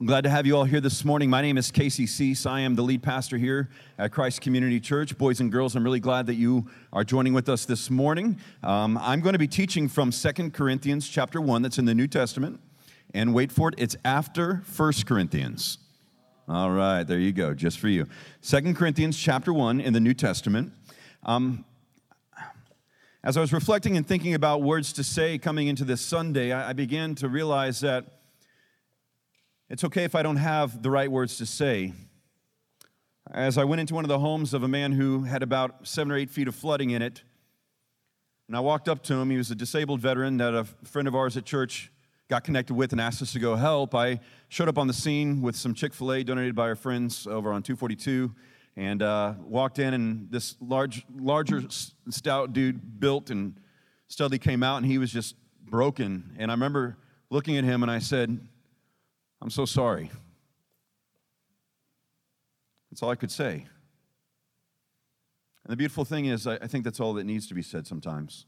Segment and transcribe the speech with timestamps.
[0.00, 1.30] I'm glad to have you all here this morning.
[1.30, 2.46] My name is Casey Cease.
[2.46, 5.16] I am the lead pastor here at Christ Community Church.
[5.16, 8.40] Boys and girls, I'm really glad that you are joining with us this morning.
[8.64, 12.08] Um, I'm going to be teaching from Second Corinthians chapter 1, that's in the New
[12.08, 12.58] Testament.
[13.14, 15.78] And wait for it, it's after First Corinthians.
[16.48, 18.08] All right, there you go, just for you.
[18.40, 20.72] Second Corinthians chapter 1 in the New Testament.
[21.22, 21.64] Um,
[23.22, 26.70] as I was reflecting and thinking about words to say coming into this Sunday, I,
[26.70, 28.13] I began to realize that
[29.70, 31.92] it's okay if I don't have the right words to say.
[33.30, 36.12] As I went into one of the homes of a man who had about seven
[36.12, 37.22] or eight feet of flooding in it,
[38.46, 41.14] and I walked up to him, he was a disabled veteran that a friend of
[41.14, 41.90] ours at church
[42.28, 43.94] got connected with and asked us to go help.
[43.94, 47.26] I showed up on the scene with some Chick fil A donated by our friends
[47.26, 48.34] over on 242
[48.76, 51.62] and uh, walked in, and this large, larger,
[52.10, 53.58] stout dude built and
[54.08, 56.34] steadily came out, and he was just broken.
[56.38, 56.98] And I remember
[57.30, 58.46] looking at him and I said,
[59.44, 60.10] I'm so sorry.
[62.90, 63.66] That's all I could say.
[65.64, 68.46] And the beautiful thing is, I think that's all that needs to be said sometimes.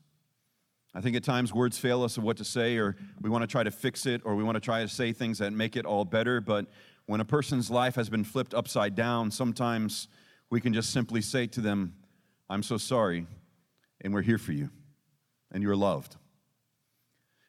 [0.94, 3.46] I think at times words fail us of what to say, or we want to
[3.46, 5.84] try to fix it, or we want to try to say things that make it
[5.84, 6.40] all better.
[6.40, 6.66] But
[7.04, 10.08] when a person's life has been flipped upside down, sometimes
[10.48, 11.92] we can just simply say to them,
[12.48, 13.26] I'm so sorry,
[14.00, 14.70] and we're here for you,
[15.52, 16.16] and you're loved.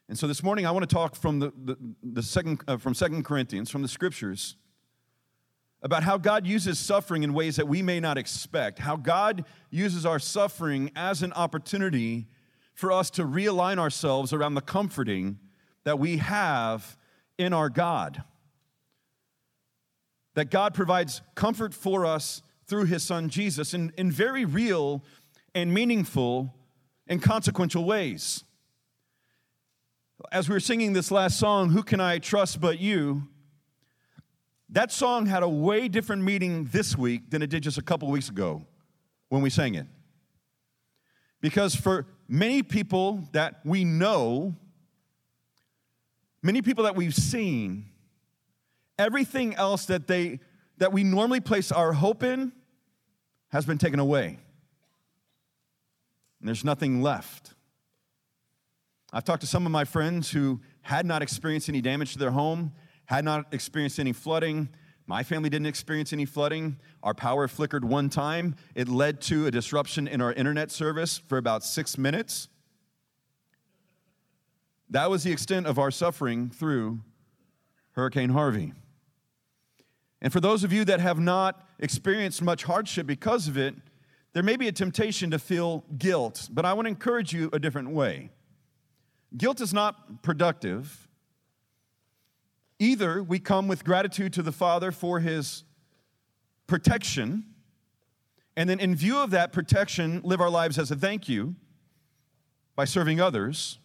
[0.10, 2.94] And so this morning I want to talk from the, the, the second uh, from
[2.94, 4.56] Second Corinthians, from the scriptures,
[5.82, 10.06] about how God uses suffering in ways that we may not expect, how God uses
[10.06, 12.28] our suffering as an opportunity
[12.74, 15.40] for us to realign ourselves around the comforting
[15.84, 16.98] that we have
[17.38, 18.24] in our God.
[20.36, 25.04] That God provides comfort for us through his son Jesus in, in very real
[25.54, 26.54] and meaningful
[27.08, 28.44] and consequential ways
[30.32, 33.28] as we were singing this last song, Who Can I Trust But You?
[34.70, 38.10] That song had a way different meaning this week than it did just a couple
[38.10, 38.66] weeks ago
[39.30, 39.88] when we sang it.
[41.40, 44.56] Because for many people that we know,
[46.42, 47.86] many people that we've seen,
[48.98, 50.40] everything else that they
[50.80, 52.52] that we normally place our hope in
[53.50, 54.38] has been taken away.
[56.40, 57.56] And there's nothing left.
[59.14, 62.32] I've talked to some of my friends who had not experienced any damage to their
[62.32, 62.74] home,
[63.06, 64.70] had not experienced any flooding.
[65.06, 66.78] My family didn't experience any flooding.
[67.02, 68.56] Our power flickered one time.
[68.76, 72.50] It led to a disruption in our internet service for about six minutes.
[74.90, 77.00] That was the extent of our suffering through
[77.92, 78.74] Hurricane Harvey.
[80.22, 83.76] And for those of you that have not experienced much hardship because of it,
[84.34, 87.60] there may be a temptation to feel guilt, but I want to encourage you a
[87.60, 88.32] different way.
[89.36, 91.08] Guilt is not productive.
[92.80, 95.64] Either we come with gratitude to the Father for his
[96.68, 97.44] protection,
[98.56, 101.56] and then in view of that protection, live our lives as a thank you
[102.76, 103.80] by serving others.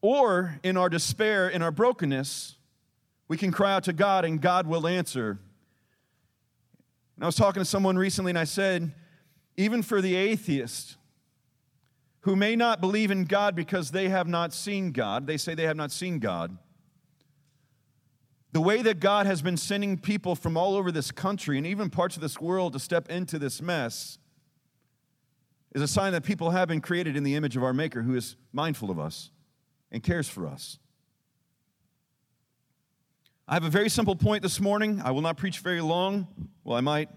[0.00, 2.56] Or in our despair, in our brokenness,
[3.28, 5.38] we can cry out to God and God will answer.
[7.16, 8.92] And I was talking to someone recently and I said,
[9.56, 10.96] even for the atheist,
[12.22, 15.26] who may not believe in God because they have not seen God.
[15.26, 16.56] They say they have not seen God.
[18.52, 21.90] The way that God has been sending people from all over this country and even
[21.90, 24.18] parts of this world to step into this mess
[25.74, 28.14] is a sign that people have been created in the image of our Maker who
[28.14, 29.30] is mindful of us
[29.90, 30.78] and cares for us.
[33.48, 35.00] I have a very simple point this morning.
[35.02, 36.28] I will not preach very long.
[36.62, 37.08] Well, I might.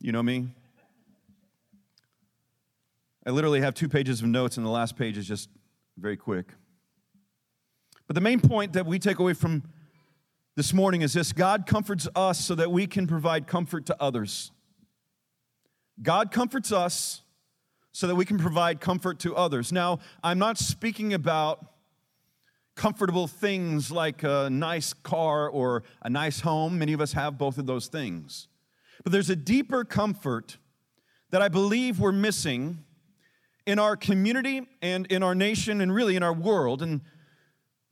[0.00, 0.48] You know me.
[3.24, 5.48] I literally have two pages of notes, and the last page is just
[5.96, 6.46] very quick.
[8.06, 9.62] But the main point that we take away from
[10.56, 14.50] this morning is this God comforts us so that we can provide comfort to others.
[16.02, 17.22] God comforts us
[17.92, 19.70] so that we can provide comfort to others.
[19.70, 21.64] Now, I'm not speaking about
[22.74, 26.78] comfortable things like a nice car or a nice home.
[26.78, 28.48] Many of us have both of those things.
[29.04, 30.56] But there's a deeper comfort
[31.30, 32.84] that I believe we're missing
[33.66, 36.82] in our community and in our nation and really in our world.
[36.82, 37.02] And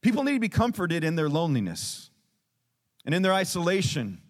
[0.03, 2.11] people need to be comforted in their loneliness
[3.05, 4.21] and in their isolation.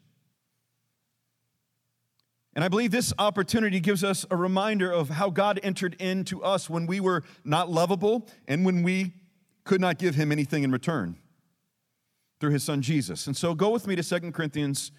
[2.55, 6.69] And I believe this opportunity gives us a reminder of how God entered into us
[6.69, 9.15] when we were not lovable and when we
[9.65, 11.17] could not give him anything in return
[12.41, 13.27] through his son Jesus.
[13.27, 14.91] And so go with me to Second Corinthians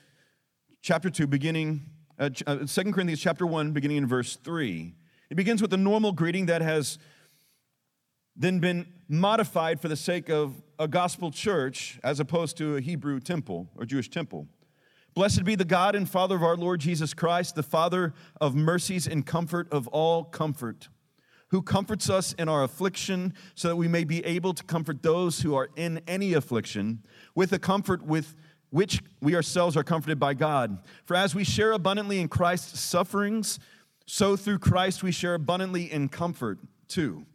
[0.82, 1.90] chapter 2 beginning
[2.20, 4.94] uh, 2 uh, Corinthians chapter 1 beginning in verse 3.
[5.32, 7.00] It begins with a normal greeting that has
[8.36, 13.22] then been modified for the sake of a gospel church as opposed to a Hebrew
[13.22, 14.50] temple or Jewish temple.
[15.14, 19.08] Blessed be the God and Father of our Lord Jesus Christ, the Father of mercies
[19.08, 20.90] and comfort of all comfort,
[21.48, 25.40] who comforts us in our affliction, so that we may be able to comfort those
[25.44, 27.04] who are in any affliction
[27.36, 28.36] with the comfort with
[28.70, 30.80] which we ourselves are comforted by God.
[31.06, 33.60] For as we share abundantly in Christ's sufferings,
[34.14, 36.60] so through Christ we share abundantly in comfort
[36.90, 37.26] too.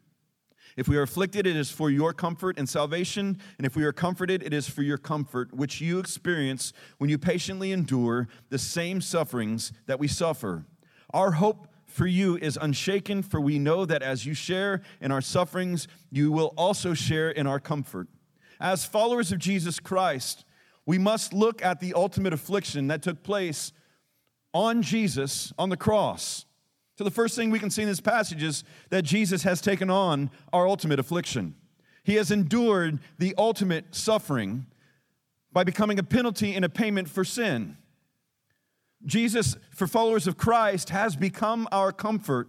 [0.77, 3.39] If we are afflicted, it is for your comfort and salvation.
[3.57, 7.17] And if we are comforted, it is for your comfort, which you experience when you
[7.17, 10.67] patiently endure the same sufferings that we suffer.
[11.15, 15.23] Our hope for you is unshaken, for we know that as you share in our
[15.23, 18.07] sufferings, you will also share in our comfort.
[18.61, 20.45] As followers of Jesus Christ,
[20.85, 23.73] we must look at the ultimate affliction that took place
[24.53, 26.45] on Jesus on the cross.
[26.97, 29.91] So, the first thing we can see in this passage is that Jesus has taken
[29.91, 31.55] on our ultimate affliction.
[32.05, 34.67] He has endured the ultimate suffering
[35.53, 37.77] by becoming a penalty and a payment for sin.
[39.05, 42.49] Jesus, for followers of Christ, has become our comfort,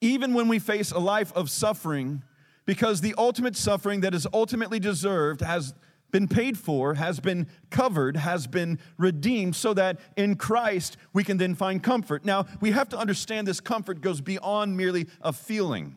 [0.00, 2.24] even when we face a life of suffering,
[2.66, 5.74] because the ultimate suffering that is ultimately deserved has
[6.12, 11.38] been paid for, has been covered, has been redeemed, so that in Christ we can
[11.38, 12.24] then find comfort.
[12.24, 15.96] Now, we have to understand this comfort goes beyond merely a feeling.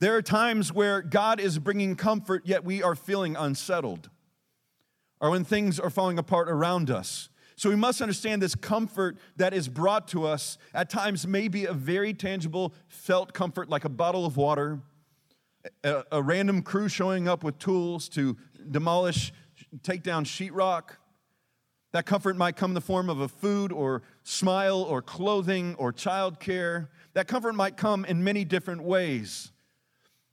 [0.00, 4.08] There are times where God is bringing comfort, yet we are feeling unsettled,
[5.20, 7.28] or when things are falling apart around us.
[7.56, 11.66] So we must understand this comfort that is brought to us at times may be
[11.66, 14.80] a very tangible, felt comfort, like a bottle of water
[15.82, 18.36] a, a random crew showing up with tools to
[18.70, 19.32] demolish,
[19.82, 20.96] take down sheetrock.
[21.92, 25.92] That comfort might come in the form of a food or smile or clothing or
[25.92, 26.88] childcare.
[27.12, 29.52] That comfort might come in many different ways.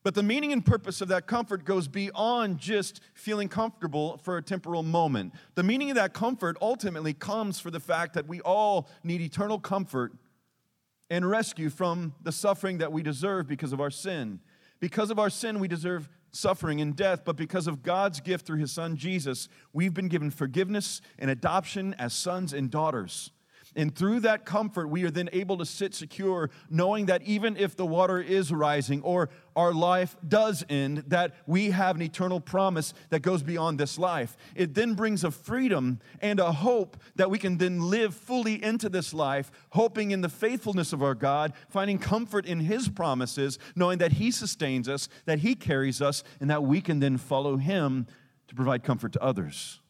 [0.03, 4.41] But the meaning and purpose of that comfort goes beyond just feeling comfortable for a
[4.41, 5.33] temporal moment.
[5.53, 9.59] The meaning of that comfort ultimately comes for the fact that we all need eternal
[9.59, 10.13] comfort
[11.11, 14.39] and rescue from the suffering that we deserve because of our sin.
[14.81, 18.57] Because of our sin, we deserve suffering and death, but because of God's gift through
[18.57, 23.31] his son Jesus, we've been given forgiveness and adoption as sons and daughters.
[23.75, 27.75] And through that comfort, we are then able to sit secure, knowing that even if
[27.75, 32.93] the water is rising or our life does end, that we have an eternal promise
[33.09, 34.35] that goes beyond this life.
[34.55, 38.89] It then brings a freedom and a hope that we can then live fully into
[38.89, 43.99] this life, hoping in the faithfulness of our God, finding comfort in His promises, knowing
[43.99, 48.07] that He sustains us, that He carries us, and that we can then follow Him
[48.47, 49.80] to provide comfort to others.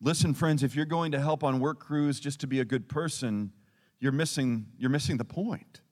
[0.00, 2.88] Listen, friends, if you're going to help on work crews just to be a good
[2.88, 3.52] person,
[3.98, 5.82] you're missing, you're missing the point.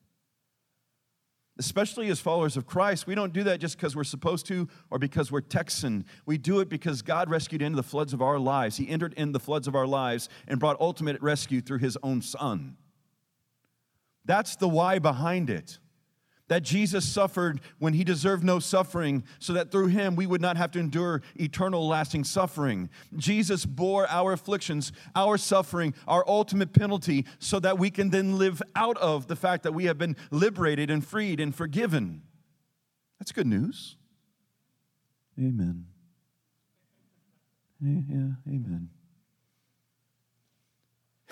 [1.59, 4.97] Especially as followers of Christ, we don't do that just because we're supposed to or
[4.97, 6.05] because we're Texan.
[6.25, 8.77] We do it because God rescued into the floods of our lives.
[8.77, 12.21] He entered in the floods of our lives and brought ultimate rescue through his own
[12.21, 12.77] son.
[14.25, 15.79] That's the why behind it
[16.49, 20.57] that Jesus suffered when he deserved no suffering, so that through him we would not
[20.57, 22.89] have to endure eternal lasting suffering.
[23.15, 28.61] Jesus bore our afflictions, our suffering, our ultimate penalty, so that we can then live
[28.75, 32.23] out of the fact that we have been liberated and freed and forgiven.
[33.19, 33.95] That's good news.
[35.37, 35.85] Amen.
[37.81, 38.89] Yeah, amen.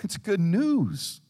[0.02, 1.20] It's good news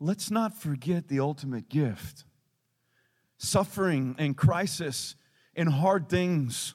[0.00, 2.24] let's not forget the ultimate gift.
[3.38, 5.14] Suffering and crisis
[5.54, 6.74] and hard things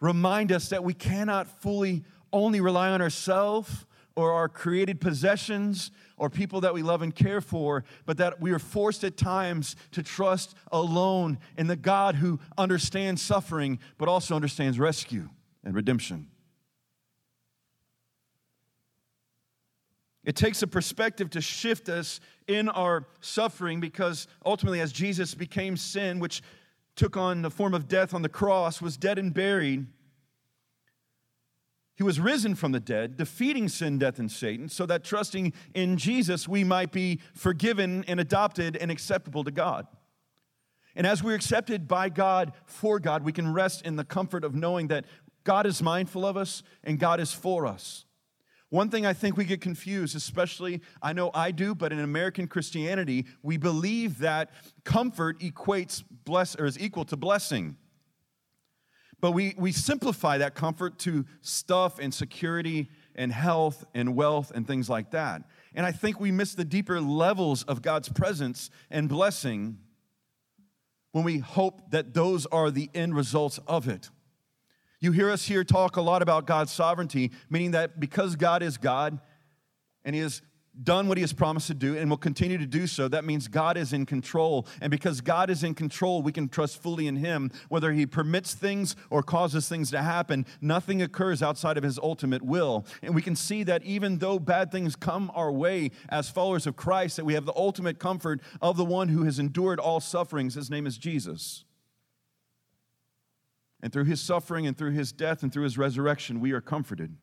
[0.00, 6.28] remind us that we cannot fully only rely on ourselves or our created possessions or
[6.28, 10.02] people that we love and care for, but that we are forced at times to
[10.02, 15.28] trust alone in the God who understands suffering but also understands rescue
[15.64, 16.28] and redemption.
[20.24, 25.76] It takes a perspective to shift us in our suffering because ultimately, as Jesus became
[25.76, 26.42] sin, which
[26.94, 29.86] took on the form of death on the cross, was dead and buried,
[31.96, 35.98] he was risen from the dead, defeating sin, death, and Satan, so that trusting in
[35.98, 39.86] Jesus, we might be forgiven and adopted and acceptable to God.
[40.96, 44.54] And as we're accepted by God for God, we can rest in the comfort of
[44.54, 45.04] knowing that
[45.44, 48.06] God is mindful of us and God is for us.
[48.70, 52.46] One thing I think we get confused, especially I know I do, but in American
[52.46, 54.50] Christianity, we believe that
[54.84, 57.76] comfort equates bless or is equal to blessing.
[59.20, 64.66] But we, we simplify that comfort to stuff and security and health and wealth and
[64.66, 65.42] things like that.
[65.74, 69.78] And I think we miss the deeper levels of God's presence and blessing
[71.12, 74.10] when we hope that those are the end results of it.
[75.00, 78.76] You hear us here talk a lot about God's sovereignty, meaning that because God is
[78.76, 79.18] God
[80.04, 80.42] and He has
[80.82, 83.48] done what he has promised to do and will continue to do so, that means
[83.48, 84.66] God is in control.
[84.80, 87.50] And because God is in control, we can trust fully in him.
[87.68, 92.42] Whether he permits things or causes things to happen, nothing occurs outside of his ultimate
[92.42, 92.86] will.
[93.02, 96.76] And we can see that even though bad things come our way as followers of
[96.76, 100.54] Christ, that we have the ultimate comfort of the one who has endured all sufferings.
[100.54, 101.64] His name is Jesus.
[103.82, 107.16] And through his suffering and through his death and through his resurrection, we are comforted.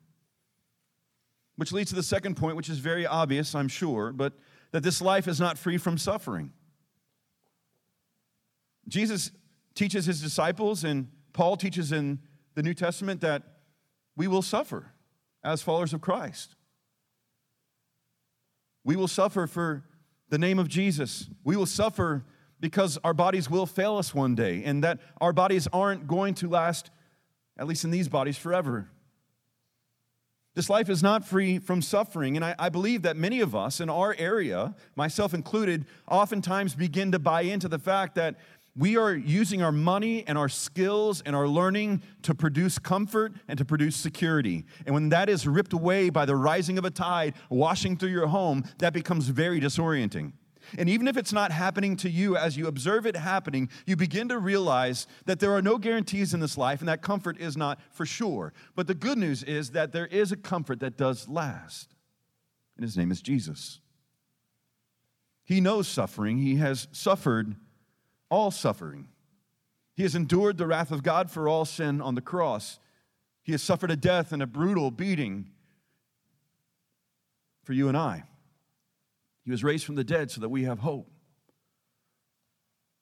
[1.56, 4.34] Which leads to the second point, which is very obvious, I'm sure, but
[4.72, 6.52] that this life is not free from suffering.
[8.88, 9.32] Jesus
[9.76, 12.20] teaches his disciples, and Paul teaches in
[12.56, 13.44] the New Testament that
[14.16, 14.94] we will suffer
[15.44, 16.56] as followers of Christ.
[18.84, 19.84] We will suffer for
[20.30, 21.30] the name of Jesus.
[21.44, 22.26] We will suffer
[22.60, 26.50] because our bodies will fail us one day, and that our bodies aren't going to
[26.50, 26.90] last,
[27.58, 28.90] at least in these bodies, forever.
[30.58, 32.36] This life is not free from suffering.
[32.36, 37.12] And I, I, believe that many of us in our area, myself included, oftentimes begin
[37.12, 38.38] to buy into the fact that
[38.76, 43.60] we are using our money and our skills and our learning to produce comfort and
[43.60, 44.66] to produce security.
[44.88, 48.26] And when that is ripped away by the rising of a tide washing through your
[48.26, 50.34] home, that becomes very disorienting.
[50.78, 54.30] And even if it's not happening to you, as you observe it happening, you begin
[54.30, 57.80] to realize that there are no guarantees in this life and that comfort is not
[57.92, 58.54] for sure.
[58.76, 61.94] But the good news is that there is a comfort that does last,
[62.76, 63.80] and his name is Jesus.
[65.44, 67.56] He knows suffering, he has suffered
[68.30, 69.08] all suffering.
[69.96, 72.80] He has endured the wrath of God for all sin on the cross.
[73.42, 75.50] He has suffered a death and a brutal beating
[77.64, 78.24] for you and I.
[79.48, 81.10] He was raised from the dead so that we have hope.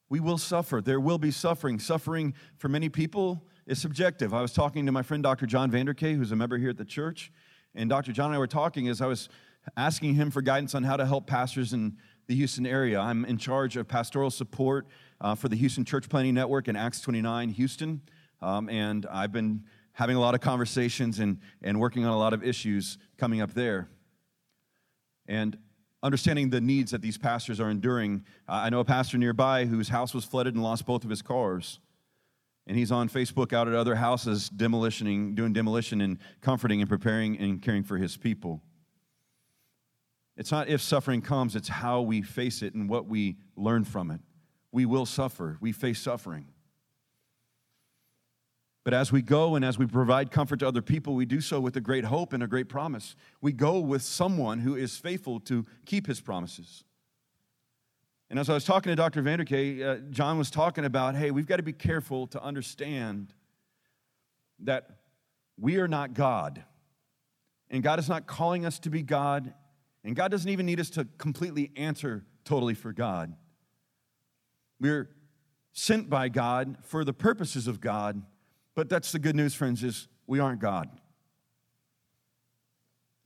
[0.10, 0.80] We will suffer.
[0.80, 1.80] There will be suffering.
[1.80, 4.32] Suffering for many people is subjective.
[4.32, 5.48] I was talking to my friend Dr.
[5.48, 7.32] John Vanderkay, who's a member here at the church,
[7.74, 8.12] and Dr.
[8.12, 9.28] John and I were talking as I was
[9.76, 11.98] asking him for guidance on how to help pastors in
[12.28, 13.00] the Houston area.
[13.00, 14.86] I'm in charge of pastoral support
[15.22, 18.02] uh, for the Houston Church Planting Network in Acts 29 Houston,
[18.44, 22.34] um, and I've been having a lot of conversations and, and working on a lot
[22.34, 23.90] of issues coming up there.
[25.28, 25.58] And
[26.06, 28.24] understanding the needs that these pastors are enduring.
[28.48, 31.24] Uh, I know a pastor nearby whose house was flooded and lost both of his
[31.24, 31.80] cars.
[32.68, 37.38] And he's on Facebook out at other houses, demolitioning, doing demolition and comforting and preparing
[37.40, 38.62] and caring for his people.
[40.38, 44.12] It's not if suffering comes, it's how we face it and what we learn from
[44.12, 44.20] it.
[44.72, 46.46] We will suffer, we face suffering.
[48.86, 51.60] But as we go and as we provide comfort to other people, we do so
[51.60, 53.16] with a great hope and a great promise.
[53.42, 56.84] We go with someone who is faithful to keep his promises.
[58.30, 59.24] And as I was talking to Dr.
[59.24, 63.34] Vanderkay, uh, John was talking about hey, we've got to be careful to understand
[64.60, 64.88] that
[65.60, 66.64] we are not God.
[67.72, 69.52] And God is not calling us to be God.
[70.04, 73.34] And God doesn't even need us to completely answer totally for God.
[74.80, 75.10] We're
[75.74, 78.22] sent by God for the purposes of God
[78.76, 80.90] but that's the good news, friends, is we aren't God.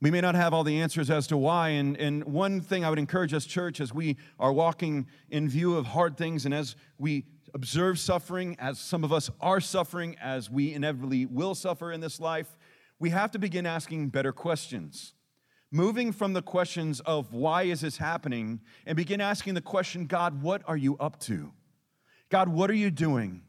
[0.01, 1.69] We may not have all the answers as to why.
[1.69, 5.75] And, and one thing I would encourage us, church, as we are walking in view
[5.75, 10.49] of hard things and as we observe suffering, as some of us are suffering, as
[10.49, 12.57] we inevitably will suffer in this life,
[12.97, 15.15] we have to begin asking better questions.
[15.71, 20.41] Moving from the questions of why is this happening and begin asking the question God,
[20.41, 21.51] what are you up to?
[22.29, 23.41] God, what are you doing?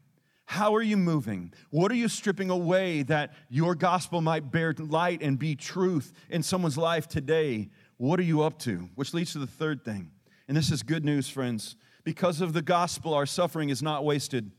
[0.51, 1.53] How are you moving?
[1.69, 6.43] What are you stripping away that your gospel might bear light and be truth in
[6.43, 7.69] someone's life today?
[7.95, 8.89] What are you up to?
[8.95, 10.11] Which leads to the third thing.
[10.49, 11.77] And this is good news, friends.
[12.03, 14.51] Because of the gospel, our suffering is not wasted,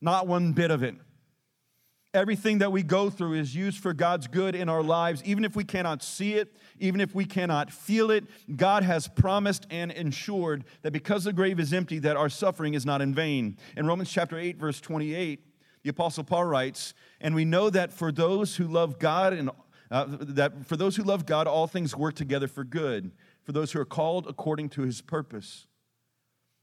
[0.00, 0.94] not one bit of it.
[2.12, 5.54] Everything that we go through is used for God's good in our lives, even if
[5.54, 8.24] we cannot see it, even if we cannot feel it.
[8.56, 12.84] God has promised and ensured that because the grave is empty, that our suffering is
[12.84, 13.56] not in vain.
[13.76, 15.46] In Romans chapter 8, verse 28,
[15.84, 19.50] the Apostle Paul writes, And we know that for those who love God and
[19.90, 23.10] uh, that for those who love God, all things work together for good,
[23.42, 25.66] for those who are called according to his purpose.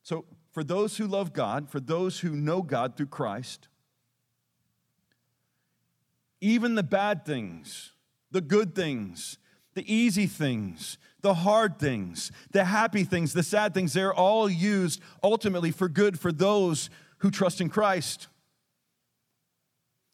[0.01, 3.68] So, for those who love God, for those who know God through Christ,
[6.41, 7.94] even the bad things,
[8.32, 9.38] the good things,
[9.74, 15.01] the easy things, the hard things, the happy things, the sad things, they're all used
[15.24, 16.89] ultimately for good for those
[17.20, 18.27] who trust in Christ.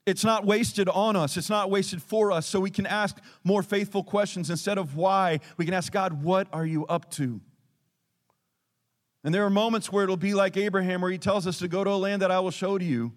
[0.05, 1.37] It's not wasted on us.
[1.37, 2.45] It's not wasted for us.
[2.45, 4.49] So we can ask more faithful questions.
[4.49, 7.39] Instead of why, we can ask God, What are you up to?
[9.23, 11.83] And there are moments where it'll be like Abraham, where he tells us to go
[11.83, 13.13] to a land that I will show to you.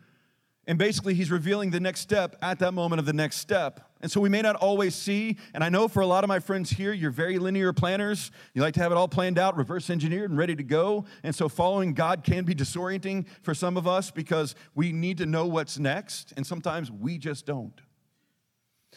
[0.68, 3.88] And basically, he's revealing the next step at that moment of the next step.
[4.00, 6.40] And so we may not always see, and I know for a lot of my
[6.40, 8.32] friends here, you're very linear planners.
[8.52, 11.04] You like to have it all planned out, reverse engineered, and ready to go.
[11.22, 15.26] And so following God can be disorienting for some of us because we need to
[15.26, 17.80] know what's next, and sometimes we just don't.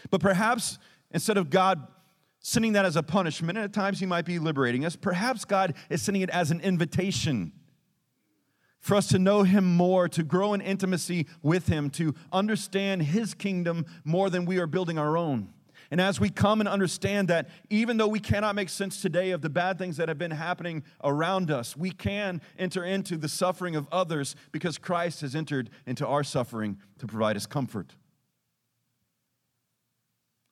[0.09, 0.79] But perhaps
[1.11, 1.88] instead of God
[2.39, 5.75] sending that as a punishment, and at times He might be liberating us, perhaps God
[5.89, 7.51] is sending it as an invitation
[8.79, 13.33] for us to know Him more, to grow in intimacy with Him, to understand His
[13.33, 15.53] kingdom more than we are building our own.
[15.91, 19.41] And as we come and understand that, even though we cannot make sense today of
[19.41, 23.75] the bad things that have been happening around us, we can enter into the suffering
[23.75, 27.95] of others because Christ has entered into our suffering to provide us comfort.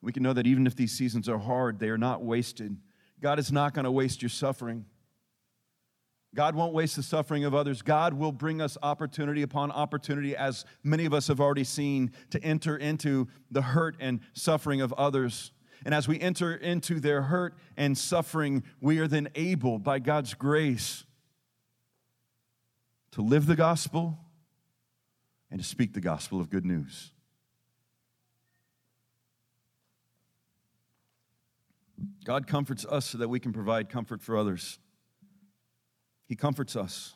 [0.01, 2.77] We can know that even if these seasons are hard, they are not wasted.
[3.21, 4.85] God is not going to waste your suffering.
[6.37, 7.81] God won't waste the suffering of others.
[7.81, 12.39] God will bring us opportunity upon opportunity, as many of us have already seen, to
[12.43, 15.51] enter into the hurt and suffering of others.
[15.83, 20.35] And as we enter into their hurt and suffering, we are then able, by God's
[20.35, 21.05] grace,
[23.13, 24.19] to live the gospel
[25.49, 27.13] and to speak the gospel of good news.
[32.23, 34.77] God comforts us so that we can provide comfort for others.
[36.27, 37.15] He comforts us.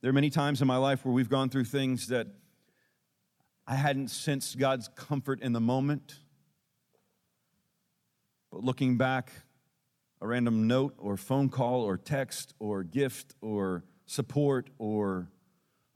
[0.00, 2.28] There are many times in my life where we've gone through things that
[3.66, 6.14] I hadn't sensed God's comfort in the moment.
[8.52, 9.32] But looking back,
[10.20, 15.28] a random note or phone call or text or gift or support or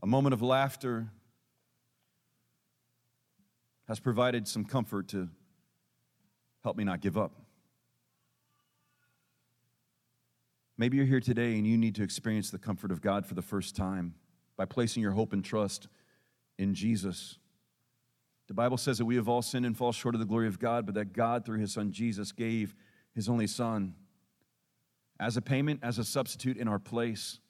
[0.02, 1.12] a moment of laughter
[3.87, 5.28] has provided some comfort to
[6.62, 7.39] help me not give up.
[10.80, 13.42] Maybe you're here today and you need to experience the comfort of God for the
[13.42, 14.14] first time
[14.56, 15.88] by placing your hope and trust
[16.56, 17.37] in Jesus.
[18.49, 20.58] The Bible says that we have all sinned and fall short of the glory of
[20.58, 22.75] God, but that God, through his Son Jesus, gave
[23.14, 23.95] his only Son
[25.21, 27.40] as a payment, as a substitute in our place.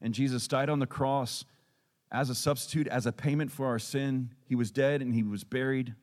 [0.00, 1.44] And Jesus died on the cross
[2.10, 4.30] as a substitute, as a payment for our sin.
[4.46, 5.94] He was dead and he was buried.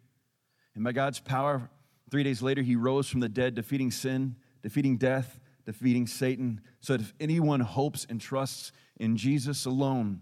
[0.75, 1.69] And by God's power,
[2.09, 5.37] three days later, he rose from the dead, defeating sin, defeating death,
[5.71, 10.21] defeating Satan, so that if anyone hopes and trusts in Jesus alone,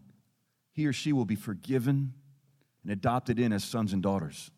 [0.73, 2.13] he or she will be forgiven
[2.83, 4.51] and adopted in as sons and daughters.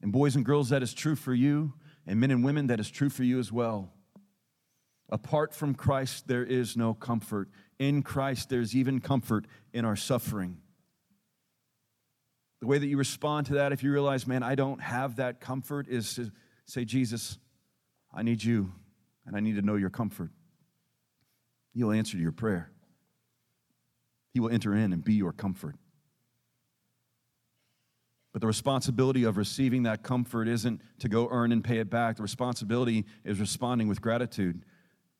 [0.00, 1.74] And boys and girls, that is true for you,
[2.06, 3.92] and men and women, that is true for you as well.
[5.10, 7.48] Apart from Christ, there is no comfort.
[7.78, 10.58] In Christ, there's even comfort in our suffering.
[12.60, 15.40] The way that you respond to that, if you realize, man, I don't have that
[15.40, 16.32] comfort, is to
[16.66, 17.38] say, Jesus,
[18.12, 18.72] I need you
[19.26, 20.30] and I need to know your comfort.
[21.74, 22.70] He'll answer your prayer.
[24.32, 25.76] He will enter in and be your comfort.
[28.32, 32.16] But the responsibility of receiving that comfort isn't to go earn and pay it back.
[32.16, 34.64] The responsibility is responding with gratitude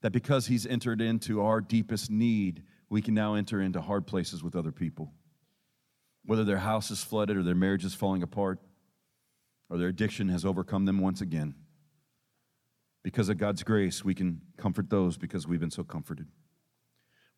[0.01, 4.43] that because He's entered into our deepest need, we can now enter into hard places
[4.43, 5.13] with other people.
[6.25, 8.59] Whether their house is flooded or their marriage is falling apart
[9.69, 11.55] or their addiction has overcome them once again
[13.03, 16.27] because of God's grace, we can comfort those because we've been so comforted.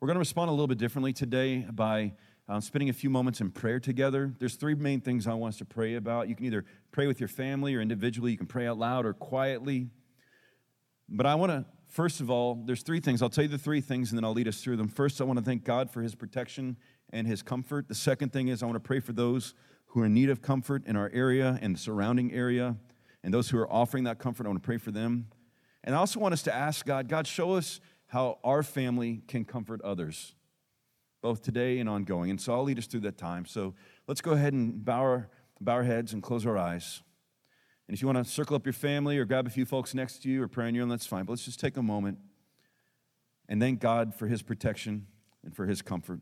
[0.00, 2.12] We're going to respond a little bit differently today by
[2.48, 4.34] uh, spending a few moments in prayer together.
[4.38, 6.28] There's three main things I want us to pray about.
[6.28, 9.14] You can either pray with your family or individually, you can pray out loud or
[9.14, 9.88] quietly.
[11.08, 13.22] But I want to, first of all, there's three things.
[13.22, 14.88] I'll tell you the three things and then I'll lead us through them.
[14.88, 16.76] First, I want to thank God for his protection
[17.10, 17.88] and his comfort.
[17.88, 19.54] The second thing is I want to pray for those
[19.86, 22.76] who are in need of comfort in our area and the surrounding area.
[23.22, 25.28] And those who are offering that comfort, I want to pray for them.
[25.84, 29.44] And I also want us to ask God, God, show us how our family can
[29.44, 30.34] comfort others,
[31.22, 32.30] both today and ongoing.
[32.30, 33.44] And so I'll lead us through that time.
[33.44, 33.74] So
[34.08, 35.28] let's go ahead and bow our,
[35.60, 37.02] bow our heads and close our eyes.
[37.86, 40.22] And if you want to circle up your family or grab a few folks next
[40.22, 41.24] to you or pray on your own, that's fine.
[41.24, 42.18] But let's just take a moment
[43.46, 45.06] and thank God for his protection
[45.44, 46.20] and for his comfort.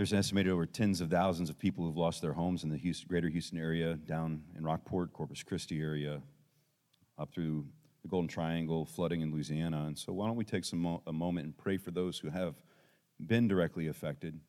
[0.00, 2.78] There's an estimated over tens of thousands of people who've lost their homes in the
[2.78, 6.22] Houston, greater Houston area, down in Rockport, Corpus Christi area,
[7.18, 7.66] up through
[8.00, 9.84] the Golden Triangle, flooding in Louisiana.
[9.84, 12.30] And so, why don't we take some mo- a moment and pray for those who
[12.30, 12.54] have
[13.26, 14.40] been directly affected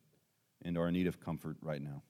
[0.64, 2.02] and are in need of comfort right now?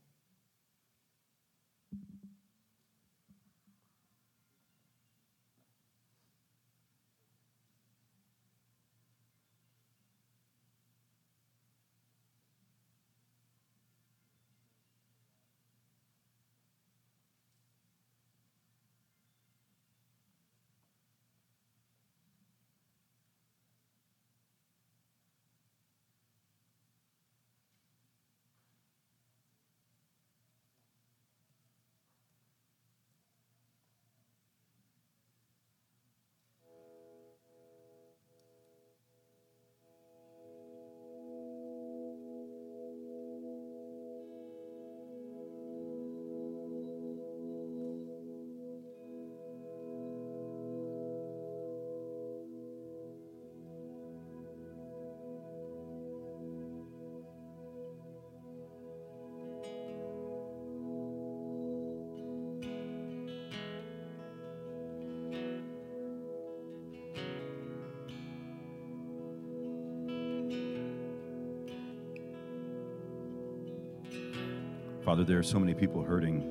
[75.04, 76.48] Father, there are so many people hurting.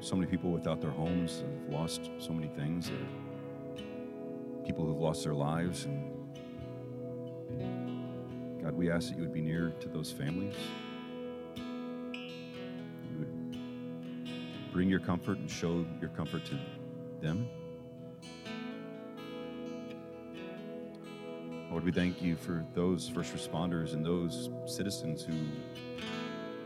[0.00, 2.90] So many people without their homes have lost so many things.
[4.64, 5.84] People who've lost their lives.
[5.84, 6.32] And
[8.62, 10.54] God, we ask that you would be near to those families.
[11.54, 16.58] You would bring your comfort and show your comfort to
[17.20, 17.46] them.
[21.76, 25.34] Lord, we thank you for those first responders and those citizens who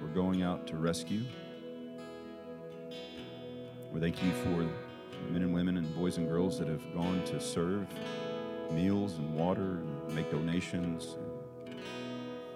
[0.01, 1.25] were going out to rescue.
[3.93, 4.69] We thank you for
[5.33, 7.89] men and women and boys and girls that have gone to serve
[8.71, 11.17] meals and water and make donations,
[11.67, 11.77] and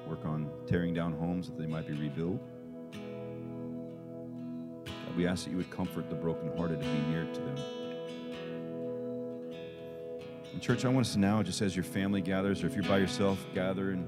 [0.07, 2.41] work on tearing down homes that they might be rebuilt.
[5.17, 7.84] We ask that you would comfort the brokenhearted and be near to them.
[10.55, 12.85] And church, I want us to now, just as your family gathers, or if you're
[12.85, 14.07] by yourself, gather and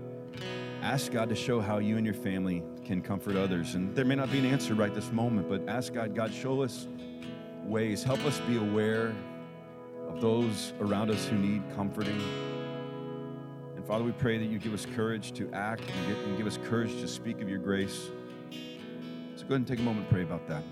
[0.81, 3.75] ask God to show how you and your family can comfort others.
[3.75, 6.63] And there may not be an answer right this moment, but ask God, God, show
[6.63, 6.87] us
[7.65, 8.05] ways.
[8.05, 9.13] Help us be aware
[10.09, 12.23] of those around us who need comforting.
[13.75, 16.47] And Father, we pray that you give us courage to act and, get, and give
[16.47, 18.09] us courage to speak of your grace.
[19.35, 20.63] So go ahead and take a moment and pray about that.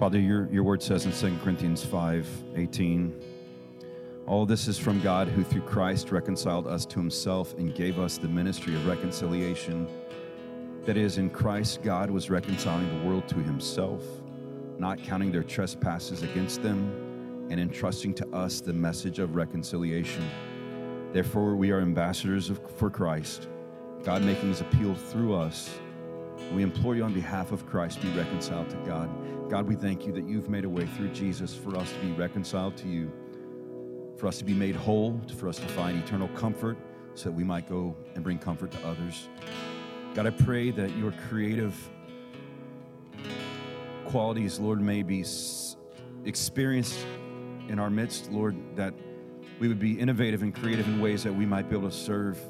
[0.00, 3.22] Father, your, your word says in 2 Corinthians 5 18,
[4.26, 8.16] all this is from God who through Christ reconciled us to himself and gave us
[8.16, 9.86] the ministry of reconciliation.
[10.86, 14.02] That is, in Christ, God was reconciling the world to himself,
[14.78, 20.26] not counting their trespasses against them, and entrusting to us the message of reconciliation.
[21.12, 23.48] Therefore, we are ambassadors of, for Christ,
[24.02, 25.68] God making his appeal through us.
[26.52, 29.08] We implore you on behalf of Christ, to be reconciled to God.
[29.48, 32.12] God, we thank you that you've made a way through Jesus for us to be
[32.12, 33.10] reconciled to you,
[34.16, 36.76] for us to be made whole, for us to find eternal comfort,
[37.14, 39.28] so that we might go and bring comfort to others.
[40.14, 41.74] God, I pray that your creative
[44.06, 45.24] qualities, Lord, may be
[46.24, 47.06] experienced
[47.68, 48.92] in our midst, Lord, that
[49.60, 52.40] we would be innovative and creative in ways that we might be able to serve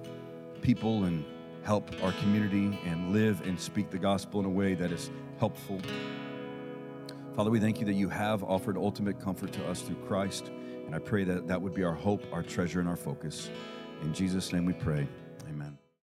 [0.62, 1.24] people and
[1.70, 5.80] help our community and live and speak the gospel in a way that is helpful.
[7.36, 10.50] Father, we thank you that you have offered ultimate comfort to us through Christ.
[10.86, 13.50] And I pray that that would be our hope, our treasure, and our focus.
[14.02, 15.06] In Jesus' name we pray.